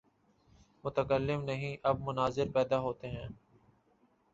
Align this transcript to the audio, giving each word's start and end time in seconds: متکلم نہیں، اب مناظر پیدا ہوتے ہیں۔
متکلم 0.83 1.43
نہیں، 1.43 1.77
اب 1.83 1.99
مناظر 1.99 2.51
پیدا 2.53 2.79
ہوتے 2.79 3.07
ہیں۔ 3.07 3.27